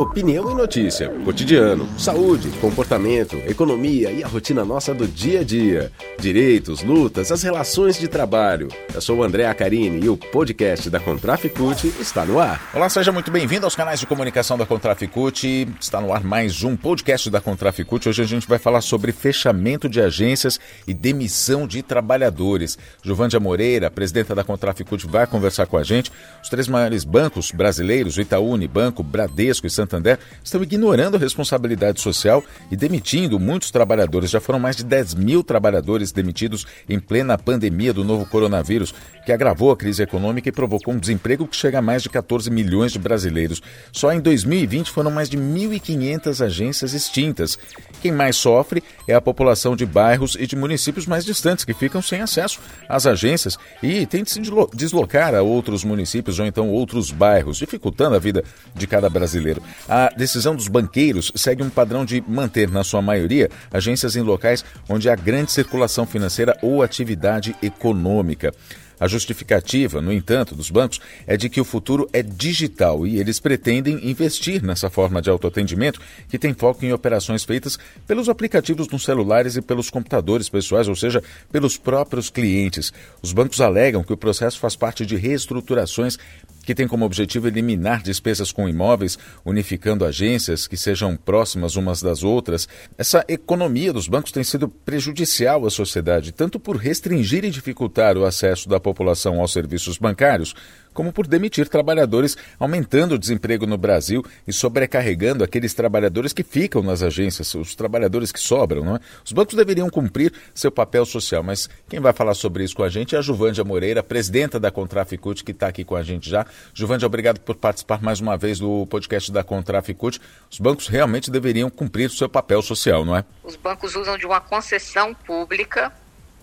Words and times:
Opinião 0.00 0.50
e 0.50 0.54
notícia, 0.54 1.10
cotidiano, 1.26 1.86
saúde, 1.98 2.48
comportamento, 2.58 3.36
economia 3.46 4.10
e 4.10 4.24
a 4.24 4.26
rotina 4.26 4.64
nossa 4.64 4.94
do 4.94 5.06
dia 5.06 5.40
a 5.40 5.44
dia. 5.44 5.92
Direitos, 6.18 6.82
lutas, 6.82 7.30
as 7.30 7.42
relações 7.42 7.98
de 7.98 8.08
trabalho. 8.08 8.68
Eu 8.94 9.00
sou 9.02 9.18
o 9.18 9.22
André 9.22 9.44
Acarini 9.44 10.02
e 10.02 10.08
o 10.08 10.16
podcast 10.16 10.88
da 10.88 10.98
Contraficute 10.98 11.88
está 12.00 12.24
no 12.24 12.40
ar. 12.40 12.70
Olá, 12.72 12.88
seja 12.88 13.12
muito 13.12 13.30
bem-vindo 13.30 13.66
aos 13.66 13.76
canais 13.76 14.00
de 14.00 14.06
comunicação 14.06 14.56
da 14.56 14.64
Contraficute. 14.64 15.68
Está 15.78 16.00
no 16.00 16.14
ar 16.14 16.24
mais 16.24 16.64
um 16.64 16.78
podcast 16.78 17.28
da 17.28 17.38
Contraficute. 17.42 18.08
Hoje 18.08 18.22
a 18.22 18.26
gente 18.26 18.48
vai 18.48 18.58
falar 18.58 18.80
sobre 18.80 19.12
fechamento 19.12 19.86
de 19.86 20.00
agências 20.00 20.58
e 20.86 20.94
demissão 20.94 21.66
de 21.66 21.82
trabalhadores. 21.82 22.78
Giovândia 23.02 23.38
Moreira, 23.38 23.90
presidenta 23.90 24.34
da 24.34 24.44
Contraficute, 24.44 25.06
vai 25.06 25.26
conversar 25.26 25.66
com 25.66 25.76
a 25.76 25.82
gente. 25.82 26.10
Os 26.42 26.48
três 26.48 26.68
maiores 26.68 27.04
bancos 27.04 27.50
brasileiros, 27.50 28.16
o 28.16 28.22
Itaú, 28.22 28.52
Unibanco, 28.52 29.02
Bradesco 29.02 29.66
e 29.66 29.70
Santander, 29.70 29.89
Santander 29.90 30.18
estão 30.44 30.62
ignorando 30.62 31.16
a 31.16 31.18
responsabilidade 31.18 32.00
social 32.00 32.44
e 32.70 32.76
demitindo 32.76 33.40
muitos 33.40 33.70
trabalhadores. 33.70 34.30
Já 34.30 34.40
foram 34.40 34.60
mais 34.60 34.76
de 34.76 34.84
10 34.84 35.14
mil 35.14 35.42
trabalhadores 35.42 36.12
demitidos 36.12 36.64
em 36.88 37.00
plena 37.00 37.36
pandemia 37.36 37.92
do 37.92 38.04
novo 38.04 38.24
coronavírus, 38.24 38.94
que 39.26 39.32
agravou 39.32 39.72
a 39.72 39.76
crise 39.76 40.02
econômica 40.02 40.48
e 40.48 40.52
provocou 40.52 40.94
um 40.94 40.98
desemprego 40.98 41.46
que 41.46 41.56
chega 41.56 41.80
a 41.80 41.82
mais 41.82 42.02
de 42.02 42.08
14 42.08 42.50
milhões 42.50 42.92
de 42.92 42.98
brasileiros. 42.98 43.60
Só 43.92 44.12
em 44.12 44.20
2020 44.20 44.90
foram 44.90 45.10
mais 45.10 45.28
de 45.28 45.36
1.500 45.36 46.44
agências 46.44 46.94
extintas. 46.94 47.58
Quem 48.00 48.12
mais 48.12 48.36
sofre 48.36 48.82
é 49.08 49.14
a 49.14 49.20
população 49.20 49.74
de 49.74 49.84
bairros 49.84 50.36
e 50.38 50.46
de 50.46 50.56
municípios 50.56 51.06
mais 51.06 51.24
distantes, 51.24 51.64
que 51.64 51.74
ficam 51.74 52.00
sem 52.00 52.20
acesso 52.20 52.60
às 52.88 53.06
agências 53.06 53.58
e 53.82 54.06
tem 54.06 54.22
de 54.22 54.30
se 54.30 54.40
deslocar 54.74 55.34
a 55.34 55.42
outros 55.42 55.84
municípios 55.84 56.38
ou 56.38 56.46
então 56.46 56.68
outros 56.68 57.10
bairros, 57.10 57.58
dificultando 57.58 58.14
a 58.14 58.18
vida 58.18 58.44
de 58.74 58.86
cada 58.86 59.08
brasileiro. 59.08 59.62
A 59.88 60.08
decisão 60.16 60.54
dos 60.54 60.68
banqueiros 60.68 61.32
segue 61.34 61.62
um 61.62 61.70
padrão 61.70 62.04
de 62.04 62.22
manter, 62.26 62.70
na 62.70 62.84
sua 62.84 63.02
maioria, 63.02 63.50
agências 63.72 64.16
em 64.16 64.22
locais 64.22 64.64
onde 64.88 65.08
há 65.08 65.14
grande 65.14 65.52
circulação 65.52 66.06
financeira 66.06 66.56
ou 66.62 66.82
atividade 66.82 67.54
econômica. 67.62 68.52
A 69.00 69.08
justificativa, 69.08 70.02
no 70.02 70.12
entanto, 70.12 70.54
dos 70.54 70.70
bancos 70.70 71.00
é 71.26 71.34
de 71.34 71.48
que 71.48 71.58
o 71.58 71.64
futuro 71.64 72.06
é 72.12 72.22
digital 72.22 73.06
e 73.06 73.18
eles 73.18 73.40
pretendem 73.40 74.06
investir 74.06 74.62
nessa 74.62 74.90
forma 74.90 75.22
de 75.22 75.30
autoatendimento 75.30 75.98
que 76.28 76.38
tem 76.38 76.52
foco 76.52 76.84
em 76.84 76.92
operações 76.92 77.42
feitas 77.42 77.78
pelos 78.06 78.28
aplicativos 78.28 78.86
nos 78.88 79.02
celulares 79.02 79.56
e 79.56 79.62
pelos 79.62 79.88
computadores 79.88 80.50
pessoais, 80.50 80.86
ou 80.86 80.94
seja, 80.94 81.22
pelos 81.50 81.78
próprios 81.78 82.28
clientes. 82.28 82.92
Os 83.22 83.32
bancos 83.32 83.62
alegam 83.62 84.04
que 84.04 84.12
o 84.12 84.18
processo 84.18 84.60
faz 84.60 84.76
parte 84.76 85.06
de 85.06 85.16
reestruturações 85.16 86.18
que 86.64 86.74
tem 86.74 86.86
como 86.86 87.04
objetivo 87.04 87.48
eliminar 87.48 88.02
despesas 88.02 88.52
com 88.52 88.68
imóveis, 88.68 89.18
unificando 89.44 90.04
agências 90.04 90.66
que 90.66 90.76
sejam 90.76 91.16
próximas 91.16 91.76
umas 91.76 92.02
das 92.02 92.22
outras. 92.22 92.68
Essa 92.96 93.24
economia 93.28 93.92
dos 93.92 94.08
bancos 94.08 94.32
tem 94.32 94.44
sido 94.44 94.68
prejudicial 94.68 95.66
à 95.66 95.70
sociedade, 95.70 96.32
tanto 96.32 96.60
por 96.60 96.76
restringir 96.76 97.44
e 97.44 97.50
dificultar 97.50 98.16
o 98.16 98.24
acesso 98.24 98.68
da 98.68 98.78
população 98.78 99.40
aos 99.40 99.52
serviços 99.52 99.98
bancários, 99.98 100.54
como 100.92 101.12
por 101.12 101.26
demitir 101.26 101.68
trabalhadores, 101.68 102.36
aumentando 102.58 103.14
o 103.14 103.18
desemprego 103.18 103.66
no 103.66 103.78
Brasil 103.78 104.24
e 104.46 104.52
sobrecarregando 104.52 105.44
aqueles 105.44 105.74
trabalhadores 105.74 106.32
que 106.32 106.42
ficam 106.42 106.82
nas 106.82 107.02
agências, 107.02 107.54
os 107.54 107.74
trabalhadores 107.74 108.32
que 108.32 108.40
sobram. 108.40 108.84
Não 108.84 108.96
é? 108.96 109.00
Os 109.24 109.32
bancos 109.32 109.54
deveriam 109.54 109.88
cumprir 109.88 110.32
seu 110.54 110.70
papel 110.70 111.04
social, 111.04 111.42
mas 111.42 111.68
quem 111.88 112.00
vai 112.00 112.12
falar 112.12 112.34
sobre 112.34 112.64
isso 112.64 112.76
com 112.76 112.82
a 112.82 112.88
gente 112.88 113.14
é 113.14 113.18
a 113.18 113.22
Juvândia 113.22 113.64
Moreira, 113.64 114.02
presidenta 114.02 114.58
da 114.58 114.70
Contraficute, 114.70 115.44
que 115.44 115.52
está 115.52 115.68
aqui 115.68 115.84
com 115.84 115.96
a 115.96 116.02
gente 116.02 116.28
já. 116.28 116.46
Juvândia, 116.74 117.06
obrigado 117.06 117.40
por 117.40 117.56
participar 117.56 118.02
mais 118.02 118.20
uma 118.20 118.36
vez 118.36 118.58
do 118.58 118.86
podcast 118.86 119.30
da 119.32 119.42
Contraficute. 119.44 120.20
Os 120.50 120.58
bancos 120.58 120.88
realmente 120.88 121.30
deveriam 121.30 121.70
cumprir 121.70 122.10
seu 122.10 122.28
papel 122.28 122.62
social, 122.62 123.04
não 123.04 123.16
é? 123.16 123.24
Os 123.42 123.56
bancos 123.56 123.94
usam 123.96 124.16
de 124.16 124.26
uma 124.26 124.40
concessão 124.40 125.14
pública, 125.14 125.92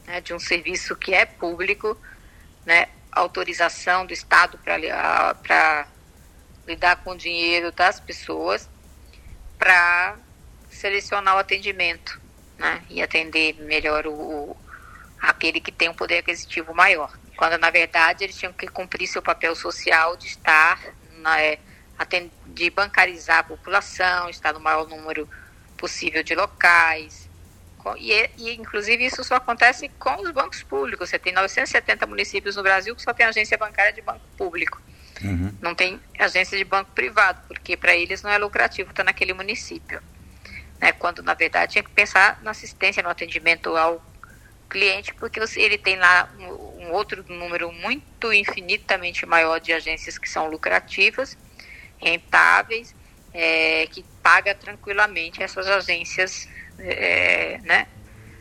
né, 0.05 0.21
de 0.21 0.33
um 0.33 0.39
serviço 0.39 0.95
que 0.95 1.13
é 1.13 1.25
público, 1.25 1.97
né, 2.65 2.87
autorização 3.17 4.05
do 4.05 4.13
Estado 4.13 4.57
para 4.59 5.87
lidar 6.67 6.97
com 6.97 7.11
o 7.11 7.17
dinheiro 7.17 7.71
das 7.71 7.99
pessoas 7.99 8.69
para 9.57 10.17
selecionar 10.69 11.35
o 11.35 11.39
atendimento 11.39 12.19
né, 12.57 12.83
e 12.89 13.01
atender 13.01 13.55
melhor 13.55 14.05
o, 14.05 14.11
o, 14.11 14.57
aquele 15.21 15.59
que 15.59 15.71
tem 15.71 15.89
um 15.89 15.93
poder 15.93 16.19
aquisitivo 16.19 16.73
maior. 16.73 17.17
Quando, 17.35 17.57
na 17.57 17.69
verdade, 17.69 18.23
eles 18.23 18.35
tinham 18.35 18.53
que 18.53 18.67
cumprir 18.67 19.07
seu 19.07 19.21
papel 19.21 19.55
social 19.55 20.17
de 20.17 20.27
estar, 20.27 20.79
na, 21.19 21.39
é, 21.41 21.59
de 22.47 22.69
bancarizar 22.69 23.39
a 23.39 23.43
população, 23.43 24.29
estar 24.29 24.53
no 24.53 24.59
maior 24.59 24.87
número 24.87 25.29
possível 25.77 26.23
de 26.23 26.33
locais, 26.33 27.26
e, 27.97 28.29
e, 28.37 28.55
inclusive, 28.55 29.05
isso 29.05 29.23
só 29.23 29.35
acontece 29.35 29.89
com 29.99 30.21
os 30.21 30.31
bancos 30.31 30.63
públicos. 30.63 31.09
Você 31.09 31.19
tem 31.19 31.33
970 31.33 32.05
municípios 32.07 32.55
no 32.55 32.63
Brasil 32.63 32.95
que 32.95 33.01
só 33.01 33.13
tem 33.13 33.25
agência 33.25 33.57
bancária 33.57 33.93
de 33.93 34.01
banco 34.01 34.21
público. 34.37 34.81
Uhum. 35.23 35.53
Não 35.61 35.73
tem 35.73 35.99
agência 36.19 36.57
de 36.57 36.63
banco 36.63 36.91
privado, 36.91 37.41
porque 37.47 37.77
para 37.77 37.95
eles 37.95 38.21
não 38.21 38.29
é 38.29 38.37
lucrativo 38.37 38.89
estar 38.89 39.03
naquele 39.03 39.33
município. 39.33 40.01
Né? 40.79 40.91
Quando, 40.91 41.23
na 41.23 41.33
verdade, 41.33 41.73
tinha 41.73 41.83
que 41.83 41.91
pensar 41.91 42.39
na 42.43 42.51
assistência, 42.51 43.01
no 43.01 43.09
atendimento 43.09 43.75
ao 43.75 44.03
cliente, 44.69 45.13
porque 45.13 45.39
ele 45.55 45.77
tem 45.77 45.97
lá 45.97 46.29
um, 46.37 46.85
um 46.85 46.91
outro 46.91 47.23
número 47.27 47.71
muito 47.71 48.33
infinitamente 48.33 49.25
maior 49.25 49.59
de 49.59 49.73
agências 49.73 50.17
que 50.17 50.29
são 50.29 50.49
lucrativas, 50.49 51.37
rentáveis, 51.97 52.93
é, 53.33 53.87
que 53.87 54.03
paga 54.21 54.53
tranquilamente 54.53 55.41
essas 55.41 55.67
agências 55.67 56.47
é, 56.79 57.59
né, 57.63 57.87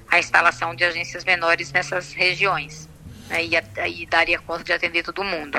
a 0.08 0.18
instalação 0.18 0.74
de 0.74 0.84
agências 0.84 1.24
menores 1.24 1.72
nessas 1.72 2.12
regiões. 2.12 2.88
Né, 3.28 3.44
e 3.44 3.56
aí 3.80 4.06
daria 4.06 4.38
conta 4.38 4.64
de 4.64 4.72
atender 4.72 5.02
todo 5.02 5.24
mundo. 5.24 5.58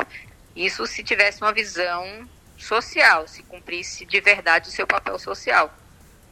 Isso 0.55 0.85
se 0.87 1.03
tivesse 1.03 1.41
uma 1.41 1.53
visão 1.53 2.27
social, 2.57 3.27
se 3.27 3.43
cumprisse 3.43 4.05
de 4.05 4.19
verdade 4.19 4.69
o 4.69 4.71
seu 4.71 4.87
papel 4.87 5.19
social. 5.19 5.73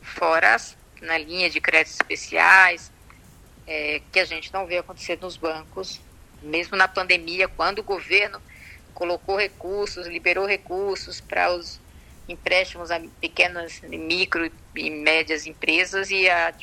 Fora 0.02 0.56
as, 0.56 0.76
na 1.02 1.18
linha 1.18 1.50
de 1.50 1.62
créditos 1.62 1.96
especiais, 1.96 2.92
é, 3.68 4.02
que 4.12 4.20
a 4.20 4.26
gente 4.26 4.52
não 4.54 4.66
vê 4.66 4.78
acontecer 4.78 5.18
nos 5.22 5.38
bancos, 5.38 6.02
mesmo 6.42 6.78
na 6.78 6.88
pandemia, 6.88 7.48
quando 7.48 7.80
o 7.80 7.84
governo 7.84 8.42
colocou 8.94 9.38
recursos, 9.38 10.08
liberou 10.08 10.46
recursos 10.46 11.20
para 11.20 11.52
os 11.54 11.80
empréstimos 12.28 12.92
a 12.92 13.00
pequenas, 13.22 13.82
micro 13.82 14.52
e 14.76 14.90
médias 14.90 15.46
empresas 15.46 16.10
e 16.10 16.30
a, 16.30 16.54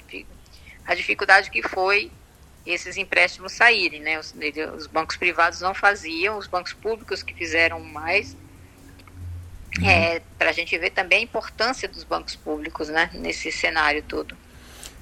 a 0.85 0.95
dificuldade 0.95 1.51
que 1.51 1.63
foi 1.63 2.11
esses 2.65 2.97
empréstimos 2.97 3.53
saírem, 3.53 4.01
né? 4.01 4.19
Os, 4.19 4.35
os, 4.77 4.87
bancos 4.87 5.17
privados 5.17 5.61
não 5.61 5.75
faziam, 5.75 6.39
os 6.39 6.47
bancos 6.47 6.73
públicos 6.73 7.23
que 7.23 7.35
fizeram 7.35 7.81
mais. 7.81 8.37
Uhum. 9.79 9.89
É, 9.89 10.21
para 10.39 10.51
a 10.51 10.53
gente 10.53 10.77
ver 10.79 10.91
também 10.91 11.21
a 11.21 11.23
importância 11.23 11.89
dos 11.89 12.05
bancos 12.05 12.37
públicos, 12.37 12.89
né? 12.89 13.11
Nesse 13.15 13.51
cenário 13.51 14.03
todo. 14.03 14.37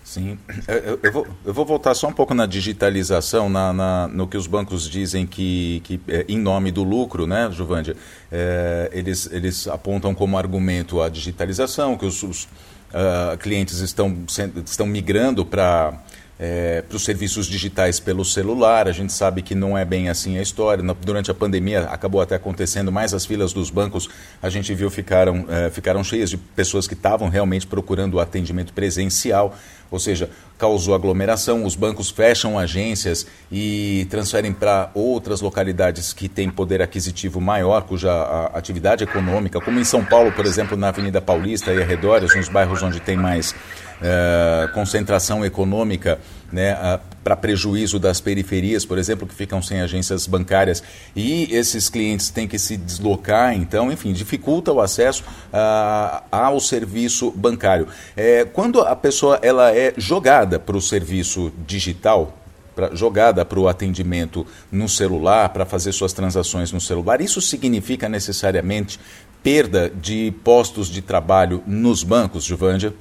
Sim, 0.02 0.38
eu, 0.66 0.98
eu, 1.02 1.12
vou, 1.12 1.26
eu 1.44 1.54
vou 1.54 1.64
voltar 1.64 1.94
só 1.94 2.08
um 2.08 2.12
pouco 2.12 2.34
na 2.34 2.44
digitalização, 2.44 3.48
na, 3.48 3.72
na 3.72 4.08
no 4.08 4.26
que 4.26 4.36
os 4.36 4.46
bancos 4.46 4.88
dizem 4.88 5.26
que, 5.26 5.80
que 5.84 6.00
é, 6.08 6.24
em 6.28 6.38
nome 6.38 6.72
do 6.72 6.82
lucro, 6.82 7.26
né, 7.26 7.48
Juvândia, 7.52 7.96
é, 8.32 8.90
eles, 8.92 9.28
eles 9.30 9.68
apontam 9.68 10.14
como 10.14 10.36
argumento 10.36 11.00
a 11.00 11.08
digitalização, 11.08 11.96
que 11.96 12.06
os, 12.06 12.22
os 12.22 12.48
uh, 12.90 13.36
clientes 13.38 13.78
estão, 13.80 14.16
estão 14.64 14.86
migrando 14.86 15.44
para 15.44 16.02
é, 16.42 16.80
para 16.80 16.96
os 16.96 17.04
serviços 17.04 17.46
digitais 17.46 18.00
pelo 18.00 18.24
celular. 18.24 18.88
A 18.88 18.92
gente 18.92 19.12
sabe 19.12 19.42
que 19.42 19.54
não 19.54 19.76
é 19.76 19.84
bem 19.84 20.08
assim 20.08 20.38
a 20.38 20.42
história. 20.42 20.82
Durante 21.04 21.30
a 21.30 21.34
pandemia 21.34 21.82
acabou 21.82 22.22
até 22.22 22.36
acontecendo, 22.36 22.90
mais 22.90 23.12
as 23.12 23.26
filas 23.26 23.52
dos 23.52 23.68
bancos 23.68 24.08
a 24.42 24.48
gente 24.48 24.74
viu 24.74 24.90
ficaram, 24.90 25.44
é, 25.50 25.68
ficaram 25.68 26.02
cheias 26.02 26.30
de 26.30 26.38
pessoas 26.38 26.88
que 26.88 26.94
estavam 26.94 27.28
realmente 27.28 27.66
procurando 27.66 28.14
o 28.14 28.20
atendimento 28.20 28.72
presencial 28.72 29.54
ou 29.90 29.98
seja, 29.98 30.30
causou 30.60 30.94
aglomeração, 30.94 31.64
os 31.64 31.74
bancos 31.74 32.10
fecham 32.10 32.58
agências 32.58 33.26
e 33.50 34.06
transferem 34.10 34.52
para 34.52 34.90
outras 34.94 35.40
localidades 35.40 36.12
que 36.12 36.28
têm 36.28 36.50
poder 36.50 36.82
aquisitivo 36.82 37.40
maior, 37.40 37.82
cuja 37.84 38.10
atividade 38.52 39.02
econômica, 39.02 39.58
como 39.58 39.80
em 39.80 39.84
São 39.84 40.04
Paulo, 40.04 40.30
por 40.32 40.44
exemplo, 40.44 40.76
na 40.76 40.88
Avenida 40.88 41.20
Paulista 41.20 41.72
e 41.72 41.82
arredores, 41.82 42.36
nos 42.36 42.50
bairros 42.50 42.82
onde 42.82 43.00
tem 43.00 43.16
mais 43.16 43.52
uh, 43.52 44.72
concentração 44.74 45.44
econômica, 45.44 46.18
né, 46.52 46.98
para 47.22 47.36
prejuízo 47.36 47.98
das 47.98 48.20
periferias, 48.20 48.84
por 48.84 48.98
exemplo, 48.98 49.26
que 49.26 49.34
ficam 49.34 49.62
sem 49.62 49.80
agências 49.80 50.26
bancárias, 50.26 50.82
e 51.14 51.48
esses 51.54 51.88
clientes 51.88 52.30
têm 52.30 52.48
que 52.48 52.58
se 52.58 52.76
deslocar, 52.76 53.54
então, 53.54 53.92
enfim, 53.92 54.12
dificulta 54.12 54.72
o 54.72 54.80
acesso 54.80 55.22
uh, 55.52 56.22
ao 56.30 56.58
serviço 56.60 57.30
bancário. 57.30 57.86
É, 58.16 58.44
quando 58.44 58.80
a 58.80 58.96
pessoa 58.96 59.38
ela 59.42 59.74
é 59.74 59.92
jogada 59.96 60.58
para 60.58 60.76
o 60.76 60.80
serviço 60.80 61.52
digital, 61.66 62.36
pra, 62.74 62.94
jogada 62.94 63.44
para 63.44 63.60
o 63.60 63.68
atendimento 63.68 64.46
no 64.72 64.88
celular, 64.88 65.50
para 65.50 65.66
fazer 65.66 65.92
suas 65.92 66.12
transações 66.12 66.72
no 66.72 66.80
celular. 66.80 67.20
Isso 67.20 67.40
significa 67.40 68.08
necessariamente 68.08 68.98
perda 69.42 69.90
de 69.90 70.32
postos 70.44 70.88
de 70.88 71.02
trabalho 71.02 71.62
nos 71.66 72.02
bancos, 72.02 72.44
Juvândia? 72.44 72.94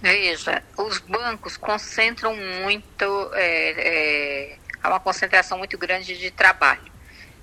Veja, 0.00 0.62
os 0.76 0.98
bancos 1.00 1.56
concentram 1.56 2.34
muito, 2.36 3.30
é, 3.34 3.70
é, 4.52 4.58
há 4.82 4.88
uma 4.88 5.00
concentração 5.00 5.58
muito 5.58 5.76
grande 5.76 6.16
de 6.16 6.30
trabalho. 6.30 6.92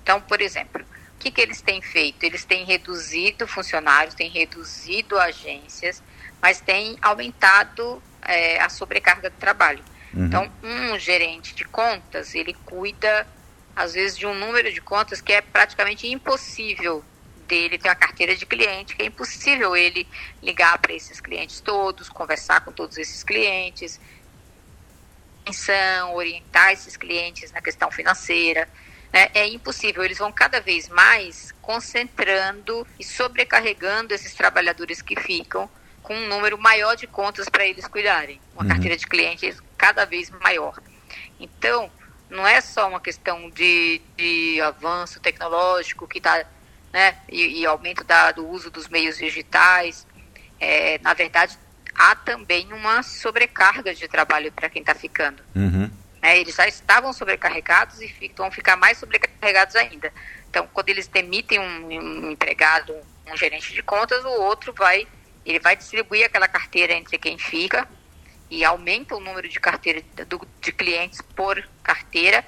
Então, 0.02 0.20
por 0.20 0.40
exemplo, 0.40 0.82
o 0.82 1.18
que, 1.18 1.30
que 1.30 1.40
eles 1.40 1.60
têm 1.60 1.82
feito? 1.82 2.22
Eles 2.24 2.44
têm 2.44 2.64
reduzido 2.64 3.46
funcionários, 3.46 4.14
têm 4.14 4.30
reduzido 4.30 5.18
agências, 5.18 6.02
mas 6.40 6.60
têm 6.60 6.96
aumentado 7.02 8.02
é, 8.22 8.60
a 8.60 8.68
sobrecarga 8.68 9.28
de 9.28 9.36
trabalho. 9.36 9.84
Uhum. 10.14 10.26
Então, 10.26 10.52
um 10.62 10.98
gerente 10.98 11.54
de 11.54 11.64
contas, 11.64 12.34
ele 12.34 12.54
cuida, 12.64 13.26
às 13.74 13.92
vezes, 13.92 14.16
de 14.16 14.26
um 14.26 14.34
número 14.34 14.72
de 14.72 14.80
contas 14.80 15.20
que 15.20 15.32
é 15.32 15.42
praticamente 15.42 16.06
impossível 16.06 17.04
dele 17.46 17.78
ter 17.78 17.88
uma 17.88 17.94
carteira 17.94 18.36
de 18.36 18.44
cliente, 18.44 18.94
que 18.94 19.02
é 19.02 19.06
impossível 19.06 19.76
ele 19.76 20.06
ligar 20.42 20.78
para 20.78 20.92
esses 20.92 21.20
clientes 21.20 21.60
todos, 21.60 22.08
conversar 22.08 22.60
com 22.60 22.72
todos 22.72 22.98
esses 22.98 23.22
clientes, 23.22 24.00
orientar 26.12 26.72
esses 26.72 26.96
clientes 26.96 27.52
na 27.52 27.60
questão 27.60 27.90
financeira. 27.90 28.68
Né? 29.12 29.30
É 29.34 29.46
impossível, 29.46 30.04
eles 30.04 30.18
vão 30.18 30.32
cada 30.32 30.60
vez 30.60 30.88
mais 30.88 31.52
concentrando 31.62 32.86
e 32.98 33.04
sobrecarregando 33.04 34.12
esses 34.12 34.34
trabalhadores 34.34 35.00
que 35.00 35.18
ficam 35.18 35.70
com 36.02 36.14
um 36.14 36.28
número 36.28 36.56
maior 36.58 36.94
de 36.94 37.06
contas 37.06 37.48
para 37.48 37.66
eles 37.66 37.86
cuidarem, 37.88 38.40
uma 38.54 38.62
uhum. 38.62 38.68
carteira 38.68 38.96
de 38.96 39.06
clientes 39.06 39.60
cada 39.76 40.04
vez 40.04 40.30
maior. 40.30 40.80
Então, 41.40 41.90
não 42.30 42.46
é 42.46 42.60
só 42.60 42.88
uma 42.88 43.00
questão 43.00 43.50
de, 43.50 44.00
de 44.16 44.60
avanço 44.60 45.20
tecnológico 45.20 46.06
que 46.06 46.18
está 46.18 46.44
né, 46.96 47.14
e, 47.28 47.60
e 47.60 47.66
aumento 47.66 48.02
da, 48.04 48.32
do 48.32 48.48
uso 48.48 48.70
dos 48.70 48.88
meios 48.88 49.18
digitais. 49.18 50.06
É, 50.58 50.98
na 51.00 51.12
verdade, 51.12 51.58
há 51.94 52.14
também 52.16 52.72
uma 52.72 53.02
sobrecarga 53.02 53.94
de 53.94 54.08
trabalho 54.08 54.50
para 54.50 54.70
quem 54.70 54.80
está 54.80 54.94
ficando. 54.94 55.42
Uhum. 55.54 55.90
É, 56.22 56.38
eles 56.38 56.54
já 56.54 56.66
estavam 56.66 57.12
sobrecarregados 57.12 58.00
e 58.00 58.32
vão 58.34 58.50
ficar 58.50 58.76
mais 58.76 58.96
sobrecarregados 58.96 59.76
ainda. 59.76 60.10
Então, 60.48 60.66
quando 60.72 60.88
eles 60.88 61.06
demitem 61.06 61.58
um, 61.58 61.86
um, 61.86 62.30
empregado, 62.30 62.96
um 63.30 63.36
gerente 63.36 63.74
de 63.74 63.82
contas, 63.82 64.24
o 64.24 64.40
outro 64.40 64.72
vai, 64.72 65.06
ele 65.44 65.60
vai 65.60 65.76
distribuir 65.76 66.24
aquela 66.24 66.48
carteira 66.48 66.94
entre 66.94 67.18
quem 67.18 67.36
fica 67.36 67.86
e 68.48 68.64
aumenta 68.64 69.14
o 69.14 69.20
número 69.20 69.46
de 69.50 69.60
carteira 69.60 70.00
do, 70.26 70.48
de 70.62 70.72
clientes 70.72 71.20
por 71.20 71.62
carteira 71.82 72.42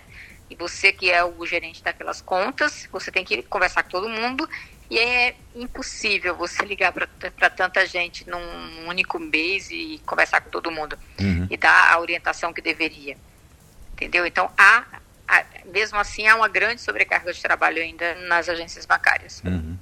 e 0.50 0.54
você 0.54 0.92
que 0.92 1.10
é 1.10 1.24
o 1.24 1.44
gerente 1.46 1.82
daquelas 1.82 2.20
contas, 2.20 2.88
você 2.90 3.10
tem 3.10 3.24
que 3.24 3.42
conversar 3.42 3.82
com 3.82 3.90
todo 3.90 4.08
mundo 4.08 4.48
e 4.90 4.98
é 4.98 5.34
impossível 5.54 6.34
você 6.34 6.64
ligar 6.64 6.92
para 6.92 7.50
tanta 7.50 7.84
gente 7.86 8.28
num 8.28 8.88
único 8.88 9.18
mês 9.18 9.70
e 9.70 10.00
conversar 10.06 10.40
com 10.40 10.50
todo 10.50 10.70
mundo 10.70 10.98
uhum. 11.20 11.46
e 11.50 11.56
dar 11.56 11.92
a 11.92 12.00
orientação 12.00 12.52
que 12.52 12.62
deveria. 12.62 13.16
Entendeu? 13.92 14.24
Então, 14.24 14.50
há, 14.56 14.84
há, 15.26 15.44
mesmo 15.66 15.98
assim, 15.98 16.26
há 16.26 16.34
uma 16.34 16.48
grande 16.48 16.80
sobrecarga 16.80 17.32
de 17.32 17.42
trabalho 17.42 17.82
ainda 17.82 18.14
nas 18.26 18.48
agências 18.48 18.86
bancárias. 18.86 19.42
Uhum. 19.44 19.76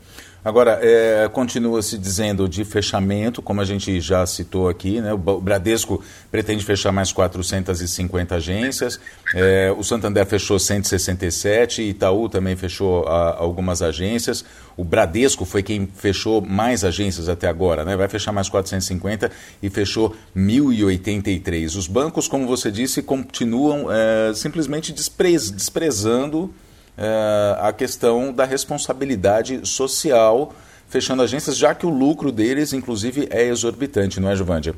Agora, 0.46 0.78
é, 0.80 1.28
continua 1.32 1.82
se 1.82 1.98
dizendo 1.98 2.48
de 2.48 2.64
fechamento, 2.64 3.42
como 3.42 3.60
a 3.60 3.64
gente 3.64 4.00
já 4.00 4.24
citou 4.24 4.68
aqui, 4.68 5.00
né? 5.00 5.12
o 5.12 5.18
Bradesco 5.18 6.00
pretende 6.30 6.64
fechar 6.64 6.92
mais 6.92 7.10
450 7.10 8.36
agências, 8.36 9.00
é, 9.34 9.74
o 9.76 9.82
Santander 9.82 10.24
fechou 10.24 10.56
167, 10.56 11.82
Itaú 11.82 12.28
também 12.28 12.54
fechou 12.54 13.08
a, 13.08 13.36
algumas 13.36 13.82
agências, 13.82 14.44
o 14.76 14.84
Bradesco 14.84 15.44
foi 15.44 15.64
quem 15.64 15.88
fechou 15.92 16.40
mais 16.40 16.84
agências 16.84 17.28
até 17.28 17.48
agora, 17.48 17.84
né? 17.84 17.96
vai 17.96 18.08
fechar 18.08 18.30
mais 18.30 18.48
450 18.48 19.28
e 19.60 19.68
fechou 19.68 20.14
1.083. 20.36 21.76
Os 21.76 21.88
bancos, 21.88 22.28
como 22.28 22.46
você 22.46 22.70
disse, 22.70 23.02
continuam 23.02 23.88
é, 23.90 24.32
simplesmente 24.32 24.92
desprez, 24.92 25.50
desprezando 25.50 26.54
é, 26.96 27.56
a 27.60 27.72
questão 27.72 28.32
da 28.32 28.44
responsabilidade 28.44 29.66
social, 29.66 30.54
fechando 30.88 31.22
agências, 31.22 31.56
já 31.56 31.74
que 31.74 31.84
o 31.84 31.90
lucro 31.90 32.32
deles, 32.32 32.72
inclusive, 32.72 33.28
é 33.30 33.44
exorbitante, 33.44 34.20
não 34.20 34.30
é, 34.30 34.36
Giovandia? 34.36 34.74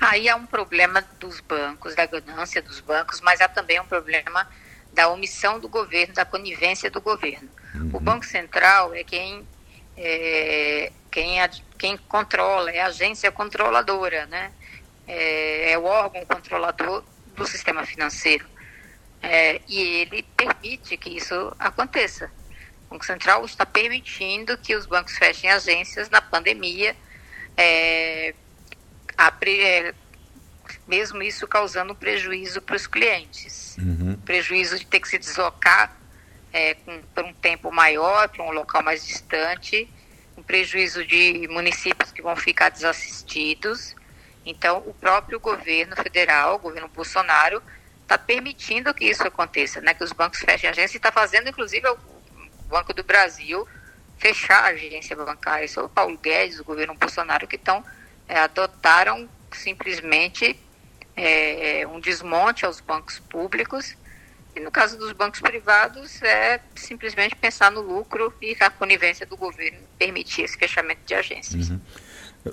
Aí 0.00 0.28
há 0.28 0.36
um 0.36 0.44
problema 0.44 1.02
dos 1.18 1.40
bancos, 1.40 1.94
da 1.94 2.04
ganância 2.04 2.60
dos 2.60 2.80
bancos, 2.80 3.20
mas 3.22 3.40
há 3.40 3.48
também 3.48 3.80
um 3.80 3.86
problema 3.86 4.46
da 4.92 5.08
omissão 5.08 5.58
do 5.58 5.68
governo, 5.68 6.14
da 6.14 6.24
conivência 6.24 6.90
do 6.90 7.00
governo. 7.00 7.48
Uhum. 7.74 7.90
O 7.94 8.00
Banco 8.00 8.26
Central 8.26 8.94
é 8.94 9.02
quem, 9.02 9.46
é, 9.96 10.92
quem, 11.10 11.38
quem 11.78 11.96
controla, 11.96 12.70
é 12.70 12.80
a 12.80 12.86
agência 12.86 13.32
controladora, 13.32 14.26
né? 14.26 14.52
É, 15.06 15.72
é 15.72 15.78
o 15.78 15.84
órgão 15.84 16.24
controlador 16.26 17.02
do 17.36 17.46
sistema 17.46 17.84
financeiro. 17.84 18.46
É, 19.24 19.60
e 19.68 19.80
ele 19.80 20.22
permite 20.36 20.96
que 20.96 21.10
isso 21.10 21.54
aconteça. 21.58 22.30
O 22.86 22.94
Banco 22.94 23.04
Central 23.04 23.44
está 23.44 23.64
permitindo 23.64 24.56
que 24.58 24.74
os 24.74 24.86
bancos 24.86 25.16
fechem 25.16 25.50
agências 25.50 26.10
na 26.10 26.20
pandemia, 26.20 26.94
é, 27.56 28.34
é 29.16 29.94
mesmo 30.86 31.22
isso 31.22 31.46
causando 31.46 31.94
prejuízo 31.94 32.60
para 32.60 32.76
os 32.76 32.86
clientes. 32.86 33.76
Uhum. 33.78 34.16
Prejuízo 34.24 34.78
de 34.78 34.86
ter 34.86 35.00
que 35.00 35.08
se 35.08 35.18
deslocar 35.18 35.96
é, 36.52 36.74
com, 36.74 37.00
por 37.14 37.24
um 37.24 37.32
tempo 37.34 37.72
maior, 37.72 38.28
para 38.28 38.44
um 38.44 38.52
local 38.52 38.82
mais 38.82 39.06
distante, 39.06 39.88
um 40.36 40.42
prejuízo 40.42 41.04
de 41.04 41.48
municípios 41.48 42.12
que 42.12 42.22
vão 42.22 42.36
ficar 42.36 42.68
desassistidos. 42.68 43.94
Então, 44.46 44.78
o 44.86 44.94
próprio 44.94 45.40
governo 45.40 45.96
federal, 45.96 46.56
o 46.56 46.58
governo 46.58 46.88
Bolsonaro, 46.88 47.62
está 48.04 48.16
permitindo 48.16 48.94
que 48.94 49.04
isso 49.04 49.26
aconteça, 49.26 49.80
né? 49.80 49.94
Que 49.94 50.04
os 50.04 50.12
bancos 50.12 50.38
fechem 50.40 50.70
agência 50.70 50.96
e 50.96 50.98
está 50.98 51.10
fazendo, 51.10 51.48
inclusive, 51.48 51.86
o 51.88 51.98
Banco 52.68 52.94
do 52.94 53.02
Brasil 53.02 53.66
fechar 54.18 54.64
a 54.64 54.68
agência 54.68 55.16
bancária. 55.16 55.64
Isso 55.64 55.80
é 55.80 55.82
o 55.82 55.88
Paulo 55.88 56.16
Guedes, 56.16 56.60
o 56.60 56.64
governo 56.64 56.94
Bolsonaro, 56.94 57.46
que 57.46 57.56
estão 57.56 57.84
é, 58.28 58.38
adotaram 58.38 59.28
simplesmente 59.52 60.58
é, 61.16 61.86
um 61.86 62.00
desmonte 62.00 62.64
aos 62.64 62.80
bancos 62.80 63.18
públicos. 63.18 63.96
E 64.54 64.60
no 64.60 64.70
caso 64.70 64.96
dos 64.96 65.12
bancos 65.12 65.40
privados, 65.40 66.22
é 66.22 66.60
simplesmente 66.76 67.34
pensar 67.34 67.72
no 67.72 67.80
lucro 67.80 68.32
e 68.40 68.56
a 68.60 68.70
conivência 68.70 69.26
do 69.26 69.36
governo 69.36 69.80
permitir 69.98 70.42
esse 70.42 70.56
fechamento 70.56 71.00
de 71.04 71.14
agências. 71.14 71.70
Uhum. 71.70 71.80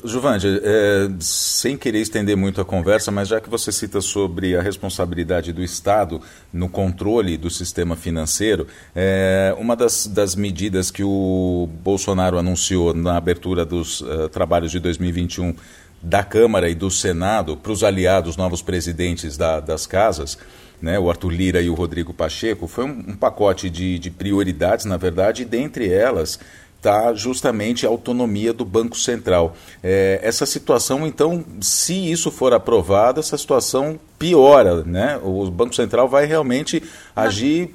Juvande, 0.05 0.47
é, 0.63 1.09
sem 1.19 1.75
querer 1.75 1.99
estender 1.99 2.37
muito 2.37 2.61
a 2.61 2.65
conversa, 2.65 3.11
mas 3.11 3.27
já 3.27 3.41
que 3.41 3.49
você 3.49 3.73
cita 3.73 3.99
sobre 3.99 4.55
a 4.55 4.61
responsabilidade 4.61 5.51
do 5.51 5.61
Estado 5.61 6.21
no 6.53 6.69
controle 6.69 7.37
do 7.37 7.49
sistema 7.49 7.97
financeiro, 7.97 8.67
é, 8.95 9.53
uma 9.59 9.75
das, 9.75 10.07
das, 10.07 10.33
medidas 10.33 10.89
que 10.91 11.03
o 11.03 11.67
Bolsonaro 11.83 12.37
anunciou 12.37 12.93
na 12.93 13.17
abertura 13.17 13.65
dos 13.65 13.99
uh, 13.99 14.29
trabalhos 14.29 14.71
de 14.71 14.79
2021 14.79 15.53
da 16.01 16.23
Câmara 16.23 16.69
e 16.69 16.75
do 16.75 16.89
Senado 16.89 17.57
para 17.57 17.73
os 17.73 17.83
aliados, 17.83 18.37
novos 18.37 18.61
presidentes 18.61 19.35
da, 19.35 19.59
das 19.59 19.85
casas, 19.85 20.37
né, 20.81 20.97
o 20.97 21.09
Arthur 21.09 21.31
Lira 21.31 21.61
e 21.61 21.69
o 21.69 21.73
Rodrigo 21.73 22.13
Pacheco, 22.13 22.65
foi 22.65 22.85
um, 22.85 23.03
um 23.09 23.15
pacote 23.15 23.69
de, 23.69 23.99
de 23.99 24.09
prioridades, 24.09 24.85
na 24.85 24.95
verdade, 24.95 25.41
e 25.41 25.45
dentre 25.45 25.91
elas 25.91 26.39
está 26.81 27.13
justamente 27.13 27.85
a 27.85 27.89
autonomia 27.89 28.51
do 28.51 28.65
Banco 28.65 28.97
Central. 28.97 29.55
É, 29.83 30.19
essa 30.23 30.47
situação, 30.47 31.05
então, 31.05 31.45
se 31.61 32.11
isso 32.11 32.31
for 32.31 32.53
aprovado, 32.53 33.19
essa 33.19 33.37
situação 33.37 33.99
piora, 34.17 34.83
né? 34.83 35.19
O 35.21 35.49
Banco 35.51 35.75
Central 35.75 36.09
vai 36.09 36.25
realmente 36.25 36.81
agir 37.15 37.69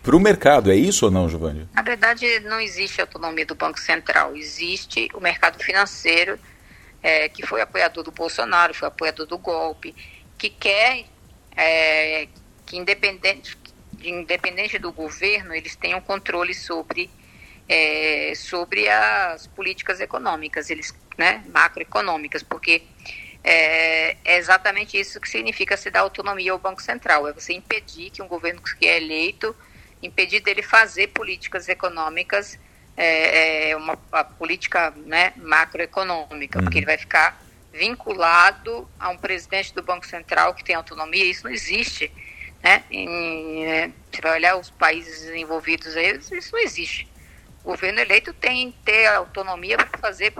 para 0.00 0.14
o 0.14 0.20
mercado, 0.20 0.70
é 0.70 0.76
isso 0.76 1.06
ou 1.06 1.10
não, 1.10 1.28
Giovanni? 1.28 1.68
Na 1.74 1.82
verdade, 1.82 2.38
não 2.40 2.60
existe 2.60 3.00
autonomia 3.00 3.44
do 3.44 3.56
Banco 3.56 3.80
Central, 3.80 4.36
existe 4.36 5.08
o 5.12 5.20
mercado 5.20 5.62
financeiro, 5.62 6.38
é, 7.02 7.28
que 7.28 7.44
foi 7.44 7.60
apoiador 7.60 8.04
do 8.04 8.12
Bolsonaro, 8.12 8.72
foi 8.72 8.86
apoiador 8.86 9.26
do 9.26 9.36
golpe, 9.36 9.92
que 10.38 10.48
quer 10.48 11.04
é, 11.56 12.28
que 12.64 12.76
independente, 12.76 13.58
independente 14.00 14.78
do 14.78 14.92
governo, 14.92 15.52
eles 15.52 15.74
tenham 15.74 16.00
controle 16.00 16.54
sobre 16.54 17.10
é, 17.68 18.32
sobre 18.34 18.88
as 18.88 19.46
políticas 19.46 20.00
econômicas, 20.00 20.70
eles, 20.70 20.94
né, 21.18 21.44
macroeconômicas, 21.52 22.42
porque 22.42 22.82
é, 23.42 24.16
é, 24.24 24.38
exatamente 24.38 24.98
isso 24.98 25.20
que 25.20 25.28
significa 25.28 25.76
se 25.76 25.90
dar 25.90 26.00
autonomia 26.00 26.52
ao 26.52 26.58
Banco 26.58 26.82
Central, 26.82 27.28
é 27.28 27.32
você 27.32 27.52
impedir 27.52 28.10
que 28.10 28.22
um 28.22 28.28
governo 28.28 28.60
que 28.60 28.86
é 28.86 28.96
eleito, 28.96 29.54
impedir 30.02 30.40
dele 30.40 30.62
fazer 30.62 31.08
políticas 31.08 31.68
econômicas, 31.68 32.58
é, 32.96 33.70
é 33.70 33.76
uma 33.76 33.96
política 33.96 34.90
né, 35.04 35.32
macroeconômica, 35.36 36.58
uhum. 36.58 36.64
porque 36.64 36.78
ele 36.78 36.86
vai 36.86 36.98
ficar 36.98 37.40
vinculado 37.72 38.88
a 38.98 39.10
um 39.10 39.18
presidente 39.18 39.74
do 39.74 39.82
Banco 39.82 40.06
Central 40.06 40.54
que 40.54 40.64
tem 40.64 40.74
autonomia. 40.74 41.24
Isso 41.24 41.44
não 41.44 41.50
existe. 41.50 42.10
Né? 42.62 42.82
Em, 42.90 43.64
é, 43.64 43.90
você 44.10 44.22
vai 44.22 44.32
olhar 44.32 44.56
os 44.56 44.70
países 44.70 45.20
desenvolvidos 45.20 45.94
aí, 45.96 46.16
isso 46.16 46.52
não 46.52 46.60
existe. 46.60 47.06
O 47.66 47.70
governo 47.70 47.98
eleito 47.98 48.32
tem 48.32 48.70
que 48.70 48.78
ter 48.84 49.06
autonomia 49.06 49.76
para 49.76 49.98
fazer, 49.98 50.32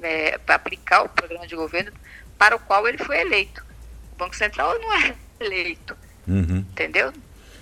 é, 0.00 0.38
para 0.38 0.54
aplicar 0.54 1.02
o 1.02 1.08
programa 1.08 1.44
de 1.44 1.56
governo 1.56 1.92
para 2.38 2.54
o 2.54 2.58
qual 2.60 2.86
ele 2.86 2.98
foi 2.98 3.18
eleito. 3.18 3.64
O 4.12 4.16
Banco 4.16 4.36
Central 4.36 4.78
não 4.78 4.94
é 4.94 5.12
eleito, 5.40 5.98
uhum. 6.28 6.58
entendeu? 6.70 7.12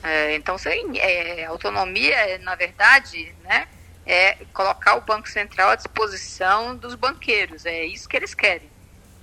É, 0.02 0.35
então, 0.35 0.58
sem, 0.58 0.99
é, 0.99 1.46
autonomia, 1.46 2.37
na 2.42 2.54
verdade, 2.56 3.35
né, 3.42 3.66
é 4.04 4.35
colocar 4.52 4.96
o 4.96 5.00
Banco 5.00 5.30
Central 5.30 5.70
à 5.70 5.76
disposição 5.76 6.76
dos 6.76 6.94
banqueiros. 6.94 7.64
É 7.64 7.87
isso 7.87 8.06
que 8.06 8.18
eles 8.18 8.35
querem. 8.35 8.68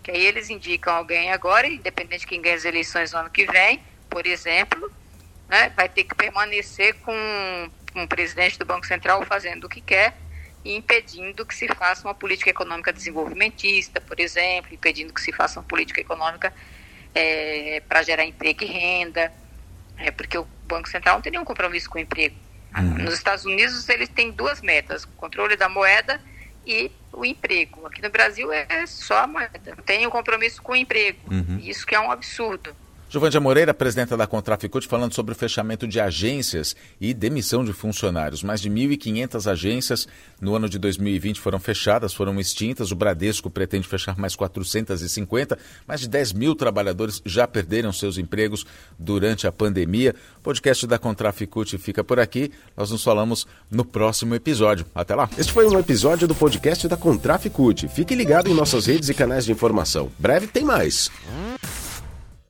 Que 0.01 0.09
aí 0.09 0.25
eles 0.25 0.49
indicam 0.49 0.95
alguém 0.95 1.31
agora, 1.31 1.67
independente 1.67 2.21
de 2.21 2.27
quem 2.27 2.41
ganha 2.41 2.55
as 2.55 2.65
eleições 2.65 3.13
no 3.13 3.19
ano 3.19 3.29
que 3.29 3.45
vem, 3.45 3.79
por 4.09 4.25
exemplo, 4.25 4.91
né, 5.47 5.71
vai 5.75 5.87
ter 5.87 6.03
que 6.03 6.15
permanecer 6.15 6.95
com 6.95 7.69
um 7.95 8.07
presidente 8.07 8.57
do 8.57 8.65
Banco 8.65 8.85
Central 8.85 9.23
fazendo 9.25 9.65
o 9.65 9.69
que 9.69 9.81
quer 9.81 10.15
e 10.63 10.75
impedindo 10.75 11.45
que 11.45 11.53
se 11.53 11.67
faça 11.67 12.07
uma 12.07 12.13
política 12.13 12.49
econômica 12.49 12.93
desenvolvimentista, 12.93 13.99
por 13.99 14.19
exemplo, 14.19 14.73
impedindo 14.73 15.13
que 15.13 15.21
se 15.21 15.31
faça 15.31 15.59
uma 15.59 15.65
política 15.65 15.99
econômica 15.99 16.53
é, 17.13 17.81
para 17.87 18.01
gerar 18.01 18.25
emprego 18.25 18.63
e 18.63 18.67
renda, 18.67 19.31
é, 19.97 20.09
porque 20.11 20.37
o 20.37 20.47
Banco 20.65 20.87
Central 20.89 21.15
não 21.15 21.21
tem 21.21 21.31
nenhum 21.31 21.45
compromisso 21.45 21.89
com 21.89 21.97
o 21.97 22.01
emprego. 22.01 22.35
Uhum. 22.75 23.03
Nos 23.03 23.13
Estados 23.13 23.45
Unidos, 23.45 23.87
eles 23.89 24.09
têm 24.09 24.31
duas 24.31 24.61
metas: 24.61 25.03
o 25.03 25.09
controle 25.09 25.55
da 25.55 25.69
moeda 25.69 26.19
e 26.65 26.91
o 27.11 27.25
emprego. 27.25 27.85
Aqui 27.85 28.01
no 28.01 28.09
Brasil 28.09 28.51
é 28.51 28.85
só 28.87 29.19
a 29.19 29.27
moeda. 29.27 29.77
Tem 29.85 30.07
um 30.07 30.09
compromisso 30.09 30.61
com 30.61 30.71
o 30.71 30.75
emprego. 30.75 31.19
Uhum. 31.31 31.59
Isso 31.61 31.85
que 31.85 31.93
é 31.93 31.99
um 31.99 32.11
absurdo. 32.11 32.75
Giovandia 33.13 33.39
Moreira, 33.39 33.75
presidenta 33.75 34.17
da 34.17 34.25
Contraficute, 34.25 34.87
falando 34.87 35.13
sobre 35.13 35.33
o 35.33 35.35
fechamento 35.35 35.87
de 35.87 35.99
agências 35.99 36.75
e 36.99 37.13
demissão 37.13 37.63
de 37.63 37.71
funcionários. 37.71 38.41
Mais 38.41 38.59
de 38.59 38.71
1.500 38.71 39.51
agências 39.51 40.07
no 40.41 40.55
ano 40.55 40.67
de 40.67 40.79
2020 40.79 41.39
foram 41.39 41.59
fechadas, 41.59 42.11
foram 42.11 42.39
extintas. 42.39 42.91
O 42.91 42.95
Bradesco 42.95 43.51
pretende 43.51 43.87
fechar 43.87 44.17
mais 44.17 44.35
450. 44.35 45.59
Mais 45.87 46.01
de 46.01 46.09
10 46.09 46.33
mil 46.33 46.55
trabalhadores 46.55 47.21
já 47.23 47.47
perderam 47.47 47.93
seus 47.93 48.17
empregos 48.17 48.65
durante 48.97 49.45
a 49.45 49.51
pandemia. 49.51 50.15
O 50.39 50.41
podcast 50.41 50.87
da 50.87 50.97
Contraficute 50.97 51.77
fica 51.77 52.03
por 52.03 52.19
aqui. 52.19 52.51
Nós 52.75 52.89
nos 52.89 53.03
falamos 53.03 53.45
no 53.69 53.85
próximo 53.85 54.33
episódio. 54.33 54.87
Até 54.95 55.13
lá. 55.13 55.29
Este 55.37 55.53
foi 55.53 55.67
um 55.67 55.77
episódio 55.77 56.27
do 56.27 56.33
podcast 56.33 56.87
da 56.87 56.97
Contraficute. 56.97 57.87
Fique 57.89 58.15
ligado 58.15 58.49
em 58.49 58.55
nossas 58.55 58.87
redes 58.87 59.07
e 59.07 59.13
canais 59.13 59.45
de 59.45 59.51
informação. 59.51 60.11
Breve 60.17 60.47
tem 60.47 60.63
mais. 60.63 61.11